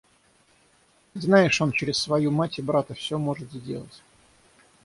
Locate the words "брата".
2.63-2.95